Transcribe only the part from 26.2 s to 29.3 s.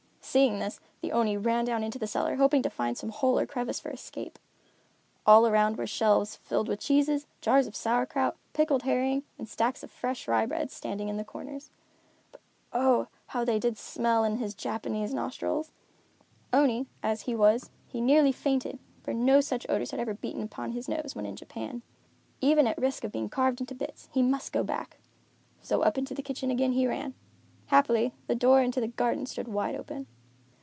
kitchen again he ran. Happily, the door into the garden